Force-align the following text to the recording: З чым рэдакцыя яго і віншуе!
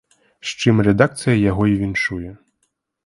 З 0.51 0.55
чым 0.61 0.79
рэдакцыя 0.87 1.35
яго 1.51 1.67
і 1.73 1.77
віншуе! 1.85 2.31